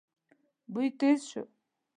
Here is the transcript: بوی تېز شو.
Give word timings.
بوی 0.71 0.87
تېز 0.99 1.19
شو. 1.29 1.43